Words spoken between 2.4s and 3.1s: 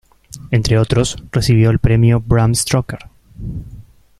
Stoker.